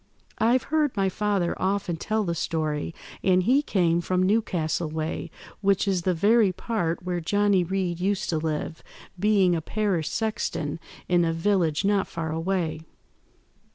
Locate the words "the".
2.23-2.33, 6.01-6.13